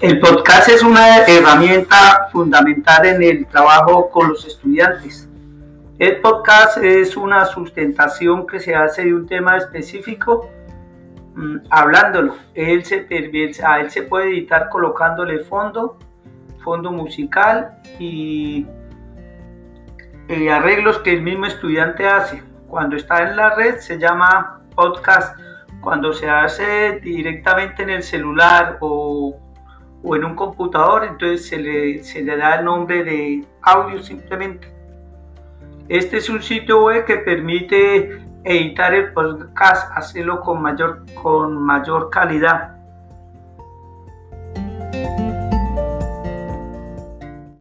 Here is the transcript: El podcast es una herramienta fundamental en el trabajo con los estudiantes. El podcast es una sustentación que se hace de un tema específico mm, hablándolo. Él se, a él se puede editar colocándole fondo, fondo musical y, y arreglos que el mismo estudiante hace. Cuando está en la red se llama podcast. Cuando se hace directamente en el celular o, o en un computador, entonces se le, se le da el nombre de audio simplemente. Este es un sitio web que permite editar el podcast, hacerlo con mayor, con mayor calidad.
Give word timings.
El 0.00 0.18
podcast 0.18 0.70
es 0.70 0.82
una 0.82 1.26
herramienta 1.26 2.28
fundamental 2.32 3.04
en 3.04 3.22
el 3.22 3.46
trabajo 3.46 4.08
con 4.08 4.28
los 4.28 4.46
estudiantes. 4.46 5.28
El 5.98 6.22
podcast 6.22 6.78
es 6.78 7.18
una 7.18 7.44
sustentación 7.44 8.46
que 8.46 8.60
se 8.60 8.74
hace 8.74 9.04
de 9.04 9.12
un 9.12 9.26
tema 9.26 9.58
específico 9.58 10.48
mm, 11.34 11.56
hablándolo. 11.68 12.34
Él 12.54 12.82
se, 12.86 13.06
a 13.62 13.80
él 13.80 13.90
se 13.90 14.04
puede 14.04 14.30
editar 14.30 14.70
colocándole 14.70 15.40
fondo, 15.40 15.98
fondo 16.64 16.90
musical 16.92 17.82
y, 17.98 18.66
y 20.28 20.48
arreglos 20.48 21.00
que 21.00 21.12
el 21.12 21.20
mismo 21.20 21.44
estudiante 21.44 22.06
hace. 22.06 22.42
Cuando 22.68 22.96
está 22.96 23.28
en 23.28 23.36
la 23.36 23.54
red 23.54 23.76
se 23.80 23.98
llama 23.98 24.62
podcast. 24.74 25.38
Cuando 25.82 26.14
se 26.14 26.30
hace 26.30 27.00
directamente 27.00 27.82
en 27.82 27.90
el 27.90 28.02
celular 28.02 28.78
o, 28.80 29.49
o 30.02 30.16
en 30.16 30.24
un 30.24 30.34
computador, 30.34 31.04
entonces 31.04 31.46
se 31.46 31.58
le, 31.58 32.02
se 32.02 32.22
le 32.22 32.36
da 32.36 32.56
el 32.56 32.64
nombre 32.64 33.04
de 33.04 33.44
audio 33.62 34.02
simplemente. 34.02 34.72
Este 35.88 36.18
es 36.18 36.30
un 36.30 36.42
sitio 36.42 36.84
web 36.84 37.04
que 37.04 37.16
permite 37.16 38.22
editar 38.44 38.94
el 38.94 39.12
podcast, 39.12 39.90
hacerlo 39.94 40.40
con 40.40 40.62
mayor, 40.62 41.04
con 41.20 41.56
mayor 41.62 42.10
calidad. 42.10 42.79